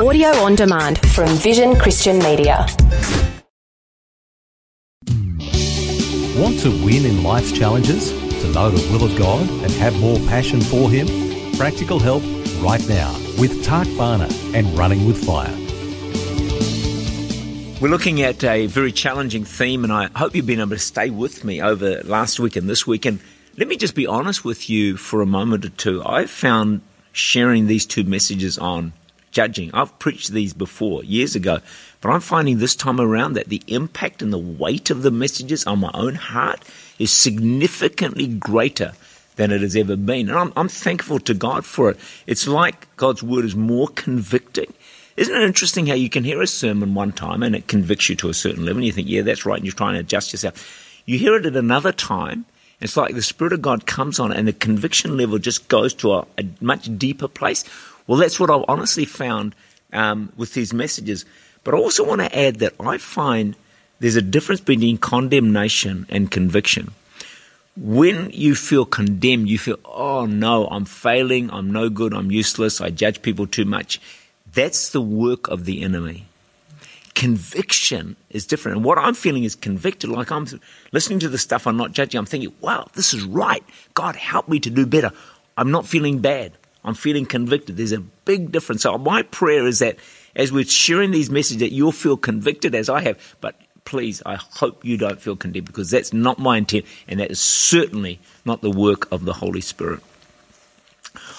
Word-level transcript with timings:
Audio 0.00 0.28
on 0.36 0.54
demand 0.54 0.98
from 1.10 1.28
Vision 1.36 1.76
Christian 1.76 2.18
Media. 2.20 2.66
Want 6.34 6.58
to 6.60 6.70
win 6.82 7.04
in 7.04 7.22
life's 7.22 7.52
challenges? 7.52 8.10
To 8.10 8.52
know 8.52 8.70
the 8.70 8.90
will 8.90 9.04
of 9.04 9.18
God 9.18 9.46
and 9.46 9.70
have 9.72 9.94
more 10.00 10.16
passion 10.20 10.62
for 10.62 10.90
Him? 10.90 11.06
Practical 11.58 11.98
help 11.98 12.22
right 12.62 12.82
now 12.88 13.12
with 13.38 13.62
Tak 13.64 13.86
Bhana 13.98 14.28
and 14.54 14.66
Running 14.78 15.04
with 15.04 15.22
Fire. 15.22 15.54
We're 17.78 17.90
looking 17.90 18.22
at 18.22 18.42
a 18.44 18.68
very 18.68 18.92
challenging 18.92 19.44
theme, 19.44 19.84
and 19.84 19.92
I 19.92 20.08
hope 20.16 20.34
you've 20.34 20.46
been 20.46 20.60
able 20.60 20.70
to 20.70 20.78
stay 20.78 21.10
with 21.10 21.44
me 21.44 21.60
over 21.60 22.00
last 22.04 22.40
week 22.40 22.56
and 22.56 22.66
this 22.66 22.86
week. 22.86 23.04
And 23.04 23.20
let 23.58 23.68
me 23.68 23.76
just 23.76 23.94
be 23.94 24.06
honest 24.06 24.42
with 24.42 24.70
you 24.70 24.96
for 24.96 25.20
a 25.20 25.26
moment 25.26 25.66
or 25.66 25.68
two. 25.68 26.02
I 26.02 26.24
found 26.24 26.80
sharing 27.12 27.66
these 27.66 27.84
two 27.84 28.04
messages 28.04 28.56
on 28.56 28.94
judging. 29.32 29.70
I've 29.74 29.98
preached 29.98 30.32
these 30.32 30.52
before 30.52 31.02
years 31.02 31.34
ago, 31.34 31.58
but 32.00 32.10
I'm 32.10 32.20
finding 32.20 32.58
this 32.58 32.76
time 32.76 33.00
around 33.00 33.32
that 33.32 33.48
the 33.48 33.62
impact 33.66 34.22
and 34.22 34.32
the 34.32 34.38
weight 34.38 34.90
of 34.90 35.02
the 35.02 35.10
messages 35.10 35.66
on 35.66 35.80
my 35.80 35.90
own 35.94 36.14
heart 36.14 36.62
is 36.98 37.12
significantly 37.12 38.28
greater 38.28 38.92
than 39.36 39.50
it 39.50 39.62
has 39.62 39.74
ever 39.74 39.96
been. 39.96 40.28
And 40.28 40.38
I'm, 40.38 40.52
I'm 40.56 40.68
thankful 40.68 41.18
to 41.20 41.34
God 41.34 41.64
for 41.64 41.90
it. 41.90 41.98
It's 42.26 42.46
like 42.46 42.94
God's 42.96 43.22
word 43.22 43.44
is 43.44 43.56
more 43.56 43.88
convicting. 43.88 44.72
Isn't 45.16 45.34
it 45.34 45.42
interesting 45.42 45.86
how 45.86 45.94
you 45.94 46.08
can 46.08 46.24
hear 46.24 46.40
a 46.40 46.46
sermon 46.46 46.94
one 46.94 47.12
time 47.12 47.42
and 47.42 47.56
it 47.56 47.66
convicts 47.66 48.08
you 48.08 48.16
to 48.16 48.28
a 48.28 48.34
certain 48.34 48.64
level 48.64 48.78
and 48.78 48.86
you 48.86 48.92
think, 48.92 49.08
yeah, 49.08 49.22
that's 49.22 49.44
right, 49.44 49.56
and 49.56 49.64
you're 49.64 49.74
trying 49.74 49.94
to 49.94 50.00
adjust 50.00 50.32
yourself. 50.32 51.02
You 51.06 51.18
hear 51.18 51.36
it 51.36 51.46
at 51.46 51.56
another 51.56 51.92
time 51.92 52.46
it's 52.82 52.96
like 52.96 53.14
the 53.14 53.22
Spirit 53.22 53.52
of 53.52 53.62
God 53.62 53.86
comes 53.86 54.18
on 54.18 54.32
and 54.32 54.48
the 54.48 54.52
conviction 54.52 55.16
level 55.16 55.38
just 55.38 55.68
goes 55.68 55.94
to 55.94 56.14
a, 56.14 56.26
a 56.36 56.44
much 56.60 56.98
deeper 56.98 57.28
place. 57.28 57.64
Well, 58.06 58.18
that's 58.18 58.38
what 58.40 58.50
I've 58.50 58.64
honestly 58.68 59.04
found 59.04 59.54
um, 59.92 60.32
with 60.36 60.54
these 60.54 60.72
messages. 60.72 61.24
But 61.64 61.74
I 61.74 61.78
also 61.78 62.04
want 62.04 62.20
to 62.20 62.38
add 62.38 62.56
that 62.56 62.74
I 62.80 62.98
find 62.98 63.56
there's 64.00 64.16
a 64.16 64.22
difference 64.22 64.60
between 64.60 64.98
condemnation 64.98 66.06
and 66.08 66.30
conviction. 66.30 66.92
When 67.76 68.30
you 68.30 68.54
feel 68.54 68.84
condemned, 68.84 69.48
you 69.48 69.58
feel, 69.58 69.78
oh 69.84 70.26
no, 70.26 70.66
I'm 70.66 70.84
failing, 70.84 71.50
I'm 71.50 71.72
no 71.72 71.88
good, 71.88 72.12
I'm 72.12 72.30
useless, 72.30 72.80
I 72.80 72.90
judge 72.90 73.22
people 73.22 73.46
too 73.46 73.64
much. 73.64 74.00
That's 74.52 74.90
the 74.90 75.00
work 75.00 75.48
of 75.48 75.64
the 75.64 75.82
enemy 75.82 76.26
conviction 77.14 78.16
is 78.30 78.46
different. 78.46 78.78
And 78.78 78.84
what 78.84 78.98
I'm 78.98 79.14
feeling 79.14 79.44
is 79.44 79.54
convicted, 79.54 80.10
like 80.10 80.32
I'm 80.32 80.46
listening 80.92 81.20
to 81.20 81.28
the 81.28 81.38
stuff 81.38 81.66
I'm 81.66 81.76
not 81.76 81.92
judging. 81.92 82.18
I'm 82.18 82.26
thinking, 82.26 82.52
wow, 82.60 82.88
this 82.94 83.14
is 83.14 83.22
right. 83.22 83.62
God, 83.94 84.16
help 84.16 84.48
me 84.48 84.58
to 84.60 84.70
do 84.70 84.86
better. 84.86 85.12
I'm 85.56 85.70
not 85.70 85.86
feeling 85.86 86.18
bad. 86.18 86.52
I'm 86.84 86.94
feeling 86.94 87.26
convicted. 87.26 87.76
There's 87.76 87.92
a 87.92 88.00
big 88.00 88.52
difference. 88.52 88.82
So 88.82 88.98
my 88.98 89.22
prayer 89.22 89.66
is 89.66 89.78
that 89.78 89.96
as 90.34 90.52
we're 90.52 90.64
sharing 90.64 91.10
these 91.10 91.30
messages, 91.30 91.60
that 91.60 91.72
you'll 91.72 91.92
feel 91.92 92.16
convicted 92.16 92.74
as 92.74 92.88
I 92.88 93.02
have. 93.02 93.36
But 93.40 93.54
please, 93.84 94.22
I 94.24 94.36
hope 94.36 94.84
you 94.84 94.96
don't 94.96 95.20
feel 95.20 95.36
condemned 95.36 95.66
because 95.66 95.90
that's 95.90 96.12
not 96.12 96.38
my 96.38 96.58
intent, 96.58 96.86
and 97.06 97.20
that 97.20 97.30
is 97.30 97.40
certainly 97.40 98.18
not 98.44 98.62
the 98.62 98.70
work 98.70 99.10
of 99.12 99.24
the 99.24 99.34
Holy 99.34 99.60
Spirit. 99.60 100.00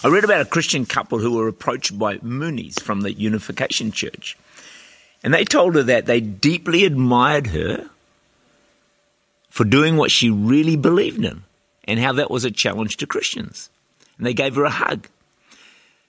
I 0.04 0.10
read 0.10 0.24
about 0.24 0.42
a 0.42 0.46
Christian 0.46 0.86
couple 0.86 1.20
who 1.20 1.34
were 1.34 1.48
approached 1.48 1.98
by 1.98 2.18
Moonies 2.18 2.82
from 2.82 3.02
the 3.02 3.14
Unification 3.14 3.92
Church. 3.92 4.38
And 5.24 5.34
they 5.34 5.46
told 5.46 5.76
her 5.76 5.84
that 5.84 6.06
they 6.06 6.20
deeply 6.20 6.84
admired 6.84 7.48
her 7.48 7.90
for 9.50 9.64
doing 9.64 9.96
what 9.96 10.12
she 10.12 10.30
really 10.30 10.76
believed 10.76 11.24
in 11.24 11.44
and 11.86 12.00
how 12.00 12.12
that 12.14 12.30
was 12.30 12.44
a 12.44 12.52
challenge 12.52 12.98
to 12.98 13.08
Christians. 13.08 13.70
And 14.18 14.28
they 14.28 14.34
gave 14.34 14.56
her 14.56 14.66
a 14.66 14.70
hug. 14.70 15.08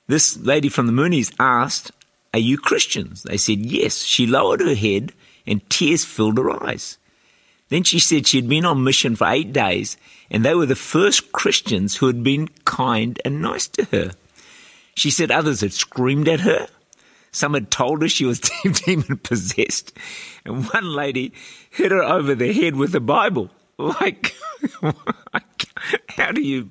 This 0.07 0.37
lady 0.37 0.69
from 0.69 0.87
the 0.87 0.93
Moonies 0.93 1.35
asked, 1.39 1.93
Are 2.33 2.41
you 2.41 2.59
Christians? 2.59 3.23
They 3.23 3.37
said, 3.37 3.59
Yes. 3.65 4.03
She 4.03 4.27
lowered 4.27 4.61
her 4.61 4.75
head 4.75 5.13
and 5.47 5.69
tears 5.71 6.05
filled 6.05 6.39
her 6.39 6.65
eyes. 6.65 6.99
Then 7.69 7.83
she 7.83 7.99
said 7.99 8.27
she 8.27 8.39
had 8.39 8.49
been 8.49 8.65
on 8.65 8.85
mission 8.85 9.17
for 9.17 9.29
eight 9.29 9.53
days 9.53 9.97
and 10.31 10.45
they 10.45 10.55
were 10.55 10.67
the 10.67 10.77
first 10.77 11.33
Christians 11.33 11.97
who 11.97 12.07
had 12.07 12.23
been 12.23 12.49
kind 12.65 13.21
and 13.25 13.41
nice 13.41 13.69
to 13.69 13.85
her. 13.85 14.13
She 14.95 15.11
said 15.11 15.31
others 15.31 15.61
had 15.61 15.73
screamed 15.73 16.29
at 16.29 16.41
her 16.41 16.69
some 17.35 17.55
had 17.55 17.71
told 17.71 18.03
her 18.03 18.09
she 18.09 18.25
was 18.25 18.41
demon 18.85 19.19
possessed. 19.19 19.93
And 20.45 20.65
one 20.67 20.95
lady 20.95 21.33
hit 21.71 21.91
her 21.91 22.03
over 22.03 22.35
the 22.35 22.53
head 22.53 22.77
with 22.77 22.95
a 22.95 23.01
Bible. 23.01 23.51
Like, 23.77 24.37
how 26.09 26.31
do 26.31 26.41
you 26.41 26.71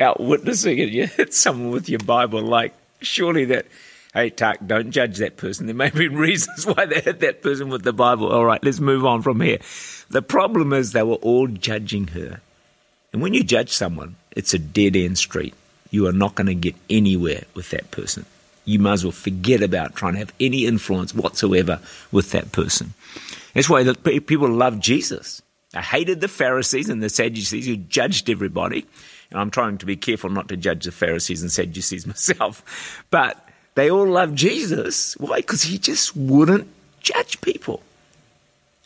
out 0.00 0.20
witnessing 0.20 0.78
it? 0.78 0.88
You 0.92 1.06
hit 1.06 1.34
someone 1.34 1.70
with 1.70 1.88
your 1.88 2.00
Bible. 2.00 2.42
Like, 2.42 2.74
surely 3.00 3.46
that, 3.46 3.66
hey, 4.14 4.30
Tuck, 4.30 4.58
don't 4.66 4.90
judge 4.90 5.18
that 5.18 5.36
person. 5.36 5.66
There 5.66 5.74
may 5.74 5.90
be 5.90 6.08
reasons 6.26 6.66
why 6.66 6.86
they 6.86 7.00
hit 7.00 7.20
that 7.20 7.42
person 7.42 7.68
with 7.68 7.82
the 7.82 7.92
Bible. 7.92 8.30
All 8.30 8.44
right, 8.44 8.62
let's 8.62 8.80
move 8.80 9.04
on 9.04 9.22
from 9.22 9.40
here. 9.40 9.58
The 10.10 10.22
problem 10.22 10.72
is 10.72 10.92
they 10.92 11.02
were 11.02 11.14
all 11.16 11.46
judging 11.46 12.08
her. 12.08 12.40
And 13.12 13.22
when 13.22 13.34
you 13.34 13.42
judge 13.42 13.70
someone, 13.70 14.16
it's 14.32 14.54
a 14.54 14.58
dead 14.58 14.96
end 14.96 15.18
street. 15.18 15.54
You 15.90 16.06
are 16.06 16.12
not 16.12 16.34
going 16.34 16.48
to 16.48 16.54
get 16.54 16.76
anywhere 16.90 17.44
with 17.54 17.70
that 17.70 17.90
person 17.90 18.26
you 18.68 18.78
might 18.78 18.92
as 18.92 19.04
well 19.04 19.12
forget 19.12 19.62
about 19.62 19.96
trying 19.96 20.12
to 20.12 20.18
have 20.18 20.32
any 20.38 20.66
influence 20.66 21.14
whatsoever 21.14 21.80
with 22.12 22.32
that 22.32 22.52
person. 22.52 22.92
That's 23.54 23.68
why 23.68 23.82
people 24.04 24.50
love 24.50 24.78
Jesus. 24.78 25.40
They 25.72 25.80
hated 25.80 26.20
the 26.20 26.28
Pharisees 26.28 26.90
and 26.90 27.02
the 27.02 27.08
Sadducees 27.08 27.66
who 27.66 27.76
judged 27.76 28.28
everybody. 28.28 28.86
I'm 29.32 29.50
trying 29.50 29.78
to 29.78 29.86
be 29.86 29.96
careful 29.96 30.30
not 30.30 30.48
to 30.48 30.56
judge 30.56 30.84
the 30.84 30.92
Pharisees 30.92 31.42
and 31.42 31.52
Sadducees 31.52 32.06
myself. 32.06 33.04
But 33.10 33.44
they 33.74 33.90
all 33.90 34.06
loved 34.06 34.36
Jesus. 34.36 35.16
Why? 35.18 35.36
Because 35.36 35.62
he 35.62 35.78
just 35.78 36.16
wouldn't 36.16 36.68
judge 37.00 37.40
people. 37.40 37.82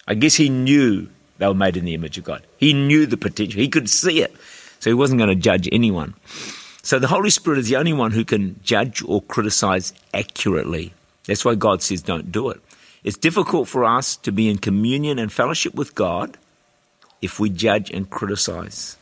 I 0.06 0.14
guess 0.14 0.34
he 0.34 0.48
knew 0.48 1.08
they 1.38 1.46
were 1.46 1.54
made 1.54 1.76
in 1.76 1.84
the 1.84 1.94
image 1.94 2.18
of 2.18 2.24
God. 2.24 2.42
He 2.56 2.72
knew 2.72 3.06
the 3.06 3.16
potential. 3.16 3.60
He 3.60 3.68
could 3.68 3.88
see 3.88 4.20
it. 4.22 4.34
So 4.80 4.90
he 4.90 4.94
wasn't 4.94 5.18
going 5.18 5.30
to 5.30 5.36
judge 5.36 5.68
anyone. 5.70 6.14
So 6.82 6.98
the 6.98 7.06
Holy 7.06 7.30
Spirit 7.30 7.60
is 7.60 7.68
the 7.68 7.76
only 7.76 7.92
one 7.92 8.10
who 8.10 8.24
can 8.24 8.60
judge 8.64 9.02
or 9.06 9.22
criticize 9.22 9.92
accurately. 10.12 10.92
That's 11.26 11.44
why 11.44 11.54
God 11.54 11.82
says 11.82 12.02
don't 12.02 12.32
do 12.32 12.50
it. 12.50 12.60
It's 13.04 13.16
difficult 13.16 13.68
for 13.68 13.84
us 13.84 14.16
to 14.16 14.32
be 14.32 14.48
in 14.48 14.58
communion 14.58 15.18
and 15.18 15.32
fellowship 15.32 15.74
with 15.74 15.94
God 15.94 16.36
if 17.20 17.38
we 17.38 17.50
judge 17.50 17.90
and 17.90 18.10
criticize. 18.10 18.96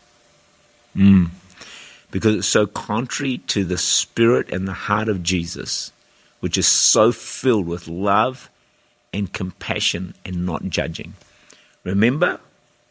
Mm. 0.97 1.31
Because 2.11 2.35
it's 2.35 2.49
so 2.49 2.67
contrary 2.67 3.39
to 3.49 3.65
the 3.65 3.79
spirit 3.79 4.51
and 4.51 4.67
the 4.67 4.73
heart 4.73 5.09
of 5.09 5.23
Jesus, 5.23 5.93
which 6.41 6.59
is 6.59 6.67
so 6.67 7.13
filled 7.13 7.67
with 7.67 7.87
love 7.87 8.51
and 9.13 9.33
compassion 9.33 10.15
and 10.25 10.45
not 10.45 10.65
judging. 10.65 11.15
Remember, 11.85 12.41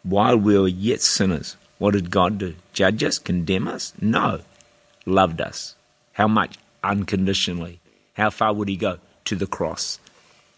while 0.04 0.38
we 0.38 0.58
were 0.58 0.68
yet 0.68 1.02
sinners, 1.02 1.58
what 1.78 1.92
did 1.92 2.12
God 2.12 2.38
do? 2.38 2.56
Judge 2.74 3.04
us? 3.04 3.20
Condemn 3.20 3.68
us? 3.68 3.94
No 4.02 4.42
loved 5.10 5.42
us. 5.42 5.76
How 6.14 6.28
much? 6.28 6.58
Unconditionally. 6.84 7.80
How 8.14 8.30
far 8.30 8.54
would 8.54 8.70
he 8.70 8.78
go? 8.78 9.00
To 9.26 9.36
the 9.36 9.48
cross. 9.48 10.00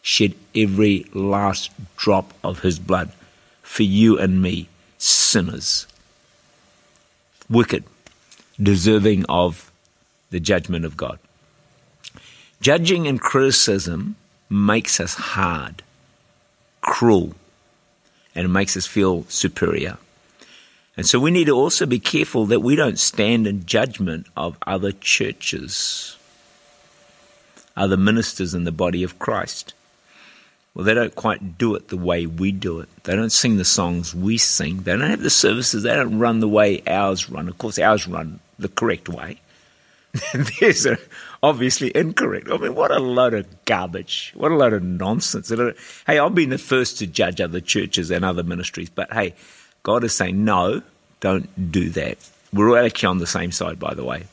Shed 0.02 0.35
every 0.56 1.06
last 1.13 1.72
drop 1.97 2.34
of 2.44 2.59
his 2.59 2.79
blood 2.79 3.12
for 3.62 3.84
you 3.84 4.18
and 4.18 4.41
me, 4.41 4.68
sinners. 4.97 5.88
Wicked, 7.51 7.84
deserving 8.62 9.25
of 9.28 9.72
the 10.29 10.39
judgment 10.39 10.85
of 10.85 10.95
God. 10.95 11.19
Judging 12.62 13.07
and 13.07 13.19
criticism 13.19 14.16
makes 14.50 15.00
us 15.01 15.16
hard, 15.16 15.84
cruel, 16.79 17.35
and 18.34 18.45
it 18.45 18.50
makes 18.50 18.78
us 18.78 18.88
feel 18.88 19.25
superior. 19.28 19.97
And 20.95 21.06
so 21.06 21.19
we 21.19 21.31
need 21.31 21.45
to 21.45 21.56
also 21.56 21.85
be 21.85 22.00
careful 22.00 22.45
that 22.45 22.61
we 22.61 22.75
don't 22.75 23.00
stand 23.00 23.47
in 23.47 23.66
judgment 23.66 24.28
of 24.38 24.57
other 24.66 24.94
churches, 24.94 26.17
other 27.75 27.97
ministers 27.97 28.53
in 28.53 28.64
the 28.64 28.72
body 28.72 29.03
of 29.03 29.20
Christ. 29.20 29.73
Well, 30.73 30.85
they 30.85 30.94
don't 30.94 31.16
quite 31.16 31.58
do 31.58 31.76
it 31.76 31.90
the 31.90 31.97
way 31.97 32.26
we 32.26 32.52
do 32.52 32.79
it. 32.79 32.90
They 33.03 33.16
don't 33.16 33.32
sing 33.32 33.58
the 33.58 33.66
songs 33.66 34.16
we 34.16 34.38
sing. 34.38 34.84
They 34.84 34.94
don't 34.94 35.09
have 35.09 35.22
the 35.22 35.29
services. 35.29 35.84
They 35.84 35.96
don't 35.96 36.20
run 36.20 36.40
the 36.40 36.47
way 36.47 36.82
ours 36.88 37.29
run. 37.29 37.50
Of 37.50 37.58
course, 37.58 37.78
ours 37.78 38.08
run 38.08 38.40
the 38.58 38.70
correct 38.70 39.09
way. 39.09 39.41
Theirs 40.34 40.85
are 40.85 41.00
obviously 41.44 41.91
incorrect. 41.96 42.50
I 42.50 42.58
mean, 42.58 42.76
what 42.76 42.91
a 42.91 43.00
load 43.00 43.34
of 43.34 43.66
garbage. 43.66 44.32
What 44.35 44.52
a 44.52 44.56
load 44.56 44.73
of 44.73 44.84
nonsense. 44.84 45.52
Uh, 45.52 45.73
hey, 46.08 46.20
I've 46.20 46.35
been 46.35 46.50
the 46.50 46.58
first 46.58 47.00
to 47.00 47.08
judge 47.08 47.41
other 47.41 47.59
churches 47.62 48.12
and 48.12 48.24
other 48.24 48.44
ministries, 48.44 48.90
but 48.90 49.12
hey, 49.12 49.35
God 49.84 50.03
is 50.03 50.16
saying, 50.16 50.44
no, 50.44 50.82
don't 51.20 51.72
do 51.72 51.90
that. 51.91 52.17
We're 52.53 52.70
all 52.70 52.85
actually 52.85 53.08
on 53.08 53.17
the 53.20 53.28
same 53.28 53.52
side, 53.52 53.79
by 53.79 53.94
the 53.94 54.03
way. 54.03 54.26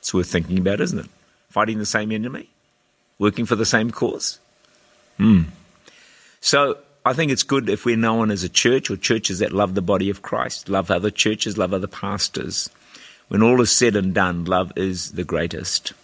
It's 0.00 0.12
worth 0.12 0.30
thinking 0.30 0.58
about, 0.58 0.80
isn't 0.80 0.98
it? 0.98 1.10
Fighting 1.48 1.78
the 1.78 1.86
same 1.86 2.12
enemy? 2.12 2.48
Working 3.18 3.46
for 3.46 3.56
the 3.56 3.64
same 3.64 3.90
cause? 3.90 4.38
Hmm. 5.18 5.42
So 6.40 6.78
I 7.04 7.12
think 7.12 7.32
it's 7.32 7.42
good 7.42 7.68
if 7.68 7.84
we're 7.84 7.96
known 7.96 8.30
as 8.30 8.44
a 8.44 8.48
church 8.48 8.90
or 8.90 8.96
churches 8.96 9.40
that 9.40 9.52
love 9.52 9.74
the 9.74 9.82
body 9.82 10.08
of 10.08 10.22
Christ, 10.22 10.68
love 10.68 10.90
other 10.90 11.10
churches, 11.10 11.58
love 11.58 11.74
other 11.74 11.86
pastors. 11.86 12.70
When 13.28 13.42
all 13.42 13.60
is 13.60 13.72
said 13.72 13.96
and 13.96 14.14
done, 14.14 14.44
love 14.44 14.72
is 14.76 15.12
the 15.12 15.24
greatest. 15.24 15.94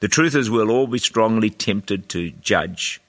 The 0.00 0.08
truth 0.08 0.34
is, 0.34 0.50
we'll 0.50 0.70
all 0.70 0.86
be 0.86 0.98
strongly 0.98 1.50
tempted 1.50 2.08
to 2.10 2.30
judge, 2.30 3.00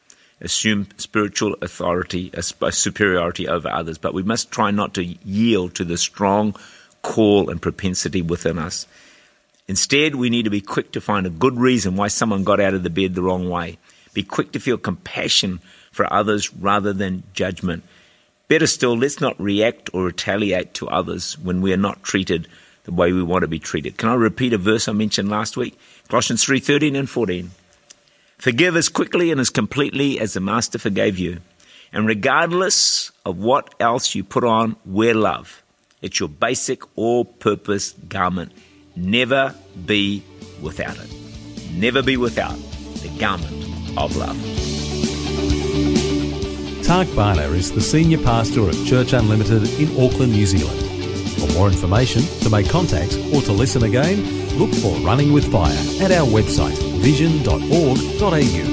assume 0.42 0.88
spiritual 0.98 1.56
authority, 1.62 2.32
superiority 2.42 3.48
over 3.48 3.70
others, 3.70 3.98
but 3.98 4.14
we 4.14 4.22
must 4.22 4.52
try 4.52 4.70
not 4.70 4.94
to 4.96 5.04
yield 5.04 5.76
to 5.76 5.86
the 5.86 5.98
strong 5.98 6.56
call 7.02 7.50
and 7.50 7.62
propensity 7.62 8.22
within 8.22 8.60
us. 8.60 8.86
Instead, 9.68 10.16
we 10.16 10.30
need 10.30 10.44
to 10.44 10.50
be 10.50 10.62
quick 10.62 10.92
to 10.92 11.02
find 11.02 11.26
a 11.26 11.32
good 11.32 11.58
reason 11.58 11.96
why 11.96 12.10
someone 12.10 12.44
got 12.44 12.60
out 12.60 12.74
of 12.74 12.84
the 12.84 12.90
bed 12.90 13.16
the 13.16 13.22
wrong 13.22 13.50
way. 13.50 13.78
Be 14.14 14.24
quick 14.24 14.52
to 14.52 14.60
feel 14.60 14.78
compassion 14.78 15.60
for 15.92 16.12
others 16.12 16.54
rather 16.54 16.94
than 16.94 17.24
judgment. 17.34 17.84
Better 18.48 18.68
still, 18.68 18.98
let's 18.98 19.22
not 19.22 19.40
react 19.40 19.90
or 19.94 20.06
retaliate 20.06 20.74
to 20.76 20.90
others 20.90 21.38
when 21.40 21.62
we 21.62 21.74
are 21.74 21.78
not 21.78 22.04
treated 22.04 22.48
the 22.84 22.92
way 22.92 23.12
we 23.14 23.24
want 23.24 23.44
to 23.44 23.48
be 23.48 23.60
treated. 23.60 23.98
Can 23.98 24.10
I 24.10 24.16
repeat 24.16 24.54
a 24.54 24.58
verse 24.58 24.88
I 24.88 24.92
mentioned 24.92 25.30
last 25.30 25.56
week? 25.56 25.80
Colossians 26.10 26.44
3:13 26.44 26.96
and 26.96 27.10
14. 27.10 27.52
Forgive 28.38 28.76
as 28.76 28.90
quickly 28.90 29.32
and 29.32 29.40
as 29.40 29.50
completely 29.50 30.20
as 30.20 30.34
the 30.34 30.42
master 30.42 30.78
forgave 30.78 31.18
you. 31.18 31.40
And 31.94 32.06
regardless 32.08 33.12
of 33.26 33.38
what 33.38 33.74
else 33.80 34.16
you 34.16 34.24
put 34.24 34.44
on, 34.44 34.76
wear 34.86 35.14
love. 35.14 35.64
It's 36.02 36.20
your 36.20 36.28
basic 36.28 36.82
all-purpose 36.98 37.94
garment. 38.10 38.52
Never 38.96 39.56
be 39.86 40.24
without 40.62 40.98
it. 40.98 41.10
Never 41.72 42.02
be 42.02 42.18
without 42.18 42.58
the 43.02 43.16
garment 43.18 43.63
of 43.98 44.16
love. 44.16 44.38
Tak 46.84 47.08
Bhana 47.16 47.54
is 47.54 47.72
the 47.72 47.82
senior 47.82 48.18
pastor 48.18 48.68
at 48.70 48.76
Church 48.86 49.14
Unlimited 49.14 49.64
in 49.80 49.90
Auckland, 49.98 50.34
New 50.34 50.46
Zealand. 50.46 50.80
For 51.40 51.52
more 51.58 51.68
information, 51.68 52.22
to 52.42 52.50
make 52.50 52.70
contact, 52.70 53.18
or 53.34 53.42
to 53.42 53.52
listen 53.52 53.84
again, 53.84 54.24
look 54.58 54.74
for 54.76 54.96
Running 55.00 55.34
with 55.34 55.52
Fire 55.52 55.72
at 56.02 56.12
our 56.12 56.28
website 56.28 56.78
vision.org.au. 57.04 58.73